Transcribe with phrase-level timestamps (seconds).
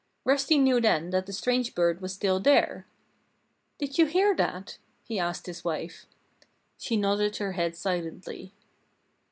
[0.25, 2.87] Rusty knew then that the strange bird was still there.
[3.77, 6.07] "Did you hear that?" he asked his wife.
[6.79, 8.51] She nodded her head silently.